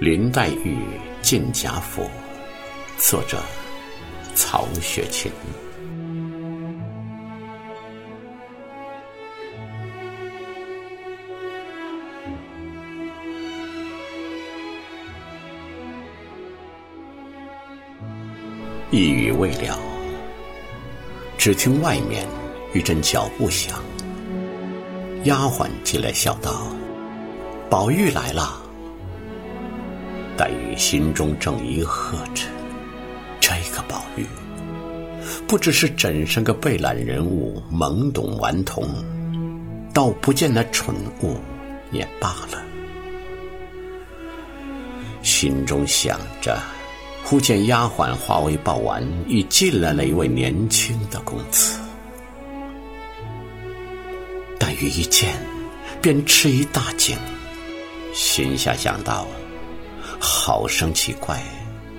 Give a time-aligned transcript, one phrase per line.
[0.00, 0.78] 林黛玉
[1.22, 2.08] 进贾府，
[2.98, 3.42] 作者
[4.32, 5.32] 曹雪芹。
[18.92, 19.76] 一语未了，
[21.36, 22.24] 只听外面
[22.72, 23.82] 一阵脚步响。
[25.24, 26.68] 丫鬟进来笑道
[27.68, 28.62] ：“宝玉来了。”
[30.38, 32.44] 黛玉心中正疑惑着，
[33.40, 34.24] 这个宝玉
[35.48, 38.88] 不只是真是个被懒人物，懵懂顽童，
[39.92, 41.36] 倒不见那蠢物
[41.90, 42.62] 也罢了。
[45.22, 46.56] 心中想着。
[47.24, 51.78] 忽见丫鬟化为报丸，已进来了一位年轻的公子。
[54.58, 55.34] 黛玉一见，
[56.00, 57.18] 便吃一大惊，
[58.14, 59.26] 心下想到：
[60.18, 61.42] 好生奇怪，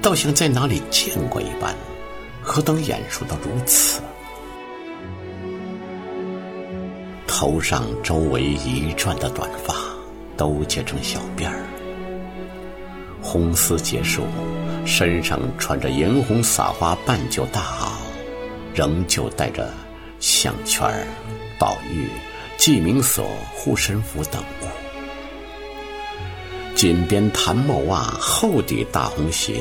[0.02, 1.76] 倒像在哪里见过一般，
[2.42, 4.02] 何等眼熟到如此？
[7.28, 9.76] 头上周围一转的短发，
[10.36, 11.64] 都结成小辫儿，
[13.22, 14.24] 红丝结束。
[14.86, 17.92] 身上穿着银红撒花半旧大袄，
[18.74, 19.72] 仍旧带着
[20.20, 20.92] 项圈
[21.60, 22.08] 宝玉、
[22.58, 24.89] 记名锁、护身符等物。
[26.80, 29.56] 锦边檀木袜，厚底大红鞋，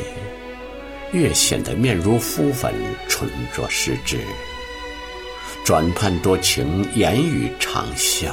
[1.11, 2.73] 越显得面如敷粉，
[3.09, 4.21] 唇若施脂。
[5.65, 8.33] 转盼多情，言语长笑，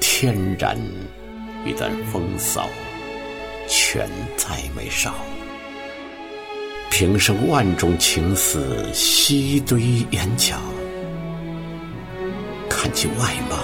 [0.00, 0.76] 天然
[1.64, 2.68] 一段风骚，
[3.68, 5.14] 全在眉梢。
[6.90, 10.56] 平生万种情思悉堆眼角，
[12.68, 13.56] 看其外貌，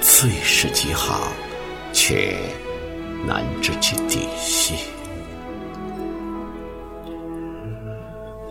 [0.00, 1.28] 最是极好，
[1.92, 2.34] 却
[3.26, 4.74] 难知其底细。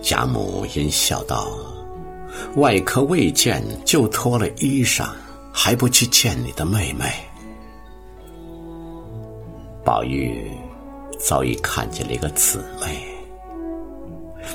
[0.02, 1.50] 贾母因笑道
[2.56, 5.10] ：“外科未见，就脱了衣裳，
[5.52, 7.06] 还不去见你的妹妹？”
[9.84, 10.52] 宝玉
[11.20, 13.04] 早已看见了一个姊妹。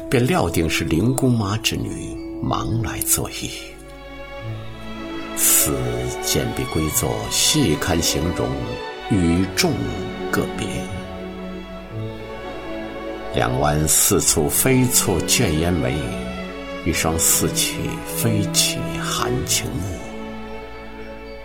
[0.09, 3.51] 便料定是林姑妈之女，忙来作揖。
[5.37, 5.77] 此
[6.23, 8.49] 见笔归作，细看形容，
[9.11, 9.73] 与众
[10.31, 10.67] 个别。
[13.35, 15.97] 两弯似蹙非蹙卷烟眉，
[16.85, 17.77] 一双似起
[18.17, 19.99] 非起含情目。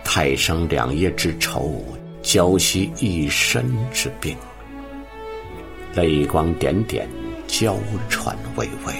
[0.04, 1.82] 太生两叶之愁，
[2.22, 4.36] 娇惜一身之病。
[5.94, 7.08] 泪光点点。
[7.50, 7.78] 娇
[8.10, 8.92] 喘微微，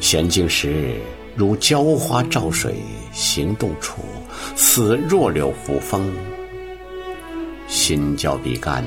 [0.00, 0.96] 娴静时
[1.36, 2.74] 如娇花照水，
[3.12, 4.02] 行动处
[4.56, 6.12] 似弱柳扶风。
[7.70, 8.84] 心焦比干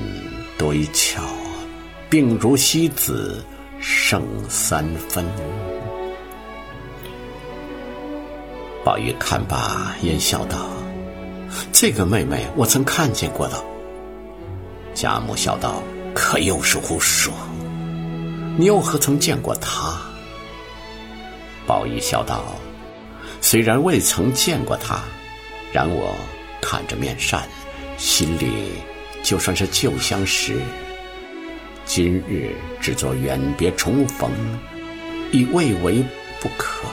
[0.58, 1.22] 多一窍，
[2.10, 3.42] 病如西子
[3.80, 5.26] 胜三分。
[8.84, 10.68] 宝玉看罢，焉笑道
[11.72, 13.64] ：“这个妹妹，我曾看见过的。”
[14.94, 15.82] 贾母笑道
[16.14, 17.34] ：“可又是胡说。”
[18.60, 19.98] 你又何曾见过她？
[21.66, 22.44] 宝玉笑道
[23.40, 25.00] ：“虽然未曾见过她，
[25.72, 26.14] 然我
[26.62, 27.48] 看着面善，
[28.04, 28.66] 心里
[29.24, 30.60] 就算是旧相识。
[31.86, 34.30] 今日只做远别重逢，
[35.32, 36.04] 亦未为
[36.42, 36.86] 不可。”